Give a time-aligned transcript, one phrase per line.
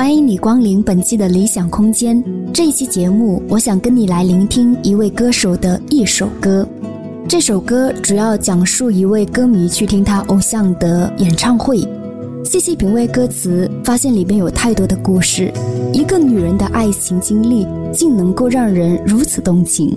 [0.00, 2.24] 欢迎你光临本期的理想空间。
[2.54, 6.66] 这一期节目，我想跟你来聆听一位歌手的一首歌。
[7.28, 11.86] 这首歌主要讲述一位歌迷去听他偶像的演唱会，
[12.46, 15.52] 细细品味歌词，发现里面有太多的故事。
[15.92, 19.94] 一个女人的爱情经历，竟能够让人如此动情。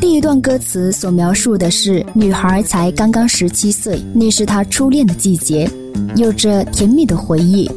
[0.00, 5.70] 第一段歌词所描述的是，女孩才刚刚十七岁，那是她初恋的季节，
[6.16, 7.70] 有着甜蜜的回忆。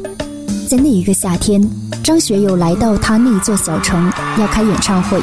[0.68, 1.62] 在那一个夏天，
[2.02, 5.20] 张学友来到他那座小城，要开演唱会。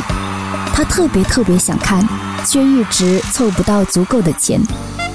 [0.74, 2.08] 他特别特别想看，
[2.46, 4.62] 却一直凑不到足够的钱。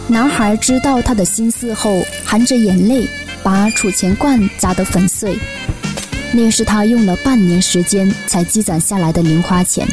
[0.08, 3.08] 男孩知道他的心思后，含着眼泪
[3.42, 5.38] 把储钱罐砸得粉碎。
[6.32, 9.86] 那是他用了半年时间才积攒下来的零花钱，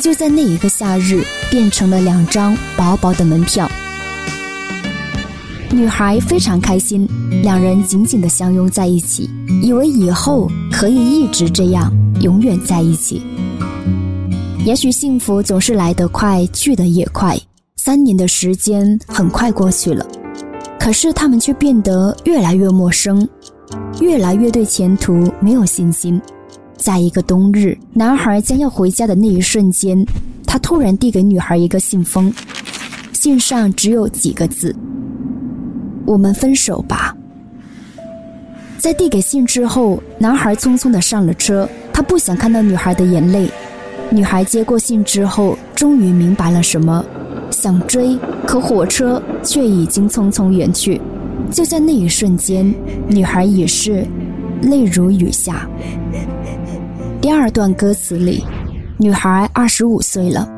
[0.00, 3.70] 就在那一个夏日，变成了两张薄薄的门票。
[5.70, 7.06] 女孩非常开心，
[7.42, 9.28] 两人紧紧地相拥在一起，
[9.62, 11.92] 以为以后可以一直这样，
[12.22, 13.22] 永远在一起。
[14.64, 17.38] 也许幸福总是来得快，去得也快。
[17.76, 20.06] 三年的时间很快过去了，
[20.80, 23.26] 可是他们却变得越来越陌生，
[24.00, 26.20] 越来越对前途没有信心。
[26.76, 30.02] 在一个冬日，男孩将要回家的那一瞬间，
[30.46, 32.32] 他突然递给女孩一个信封，
[33.12, 34.74] 信上只有几个字
[36.08, 37.14] ：“我们分手吧。”
[38.78, 43.50] 在递给信之后，男孩匆匆地上了车，他不想看到女孩的眼泪。
[44.10, 47.04] 女孩接过信之后，终于明白了什么，
[47.50, 51.00] 想追，可火车却已经匆匆远去。
[51.50, 52.72] 就在那一瞬间，
[53.08, 54.06] 女孩已是
[54.62, 55.68] 泪如雨下。
[57.20, 58.44] 第二段歌词里，
[58.96, 60.48] 女孩二十五岁了，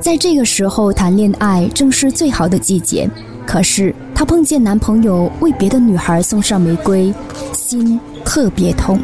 [0.00, 3.10] 在这个时候谈恋爱正是最好的季节。
[3.46, 7.12] 可是她碰见男朋友为别的女孩送上玫瑰，
[7.52, 8.98] 心特别痛。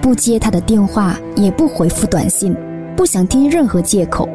[0.00, 2.56] 不接他的电话，也不回复短信，
[2.96, 4.28] 不想听任何借口。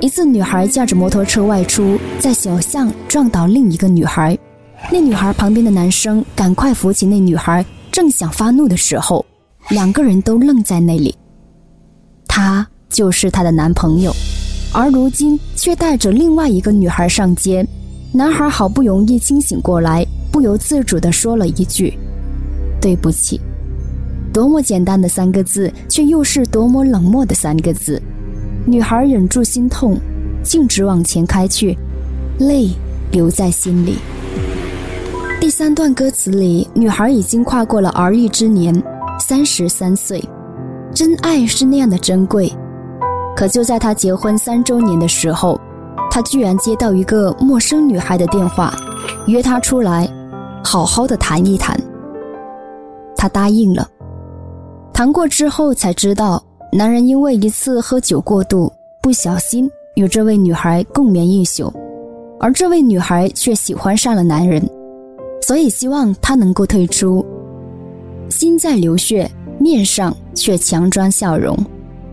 [0.00, 4.38] 一次，女孩驾着摩托车外出，在小巷撞倒另一个女孩，
[4.92, 9.24] 那女孩旁边的男生赶快扶起那女孩，正想发怒的时候，
[9.70, 11.12] 两个人都愣在那里。
[12.28, 14.12] 他就是她的男朋友，
[14.72, 17.66] 而如今却带着另外一个女孩上街。
[18.16, 21.98] 男孩好不容易清醒过来，不由自主地说了一句
[22.80, 23.40] ：“对不起。”
[24.32, 28.00] 多么简单的三个字，却又是多么冷漠的三个字。
[28.64, 29.98] 女孩忍住心痛，
[30.44, 31.76] 径直往前开去，
[32.38, 32.70] 泪
[33.10, 33.96] 留在心里。
[35.40, 38.80] 第三段歌词里，女孩已经跨过了而立之年，
[39.18, 40.22] 三十三岁。
[40.94, 42.52] 真爱是那样的珍贵，
[43.34, 45.60] 可就在她结婚三周年的时候，
[46.14, 48.72] 他居然接到一个陌生女孩的电话，
[49.26, 50.08] 约她出来，
[50.62, 51.76] 好好的谈一谈。
[53.16, 53.88] 他答应了。
[54.92, 61.72] 谈过之后才知道，男人因为一次喝酒过度，不小心与这位女孩共眠一宿，
[62.38, 64.64] 而这位女孩却喜欢上了男人，
[65.42, 67.26] 所以希望他能够退出。
[68.30, 71.58] 心在流血，面上却强装笑容。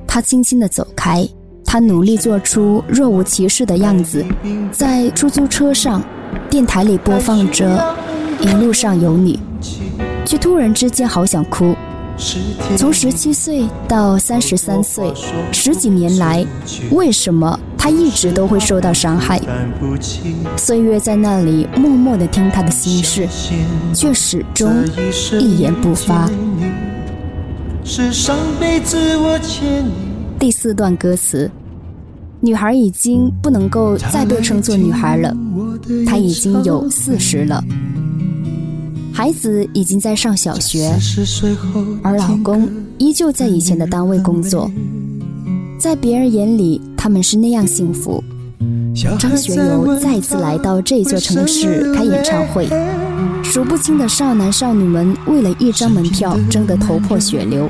[0.08, 1.24] 他轻轻的走开，
[1.72, 4.26] 他努力做出若无其事的样子，
[4.74, 6.04] 在出租车上，
[6.50, 7.82] 电台里播放着
[8.46, 9.40] 《一路上有你》，
[10.26, 11.74] 却突然之间好想哭。
[12.76, 15.14] 从十七岁到三十三岁，
[15.54, 16.46] 十几年来，
[16.92, 19.40] 为什么他一直都会受到伤害？
[20.58, 23.26] 岁月在那里默默地听他的心事，
[23.94, 24.70] 却始终
[25.40, 26.30] 一言不发。
[30.38, 31.50] 第四段歌词，
[32.44, 35.36] 女孩已经不能够再被称作女孩了，
[36.08, 37.64] 她已经有四十了。
[39.14, 40.92] 孩子已经在上小学，
[42.02, 44.72] 而老公依旧在以前的单位工作，
[45.80, 48.24] 在别人眼里，他们是那样幸福。
[49.20, 52.68] 张学友再次来到这座城市开演唱会，
[53.44, 57.70] 数不清的少男少女们为了一张门票争得头破血流。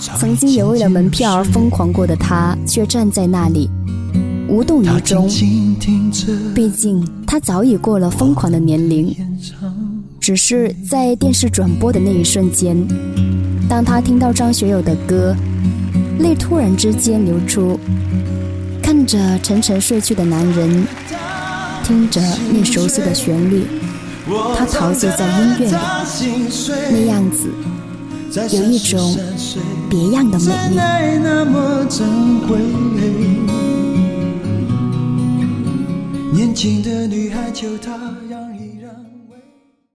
[0.00, 3.68] 曾经也为了门票而疯狂过的他，却站在那里
[4.48, 5.28] 无动于衷。
[6.54, 9.14] 毕竟他早已过了疯狂的年龄。
[10.18, 12.76] 只是在电视转播的那一瞬间，
[13.68, 15.34] 当他听到张学友的歌，
[16.18, 17.80] 泪突然之间流出。
[18.82, 20.86] 看着沉沉睡去的男人，
[21.82, 22.20] 听着
[22.52, 23.64] 那熟悉的旋律，
[24.54, 25.76] 他陶醉在音乐里，
[26.90, 27.48] 那样子
[28.32, 29.18] 有一种
[29.88, 30.76] 别样的美丽。
[36.32, 37.96] 年轻的女孩，就她
[38.28, 38.49] 让。